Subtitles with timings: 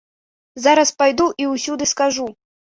[0.63, 2.27] Зараз пайду і ўсюды скажу.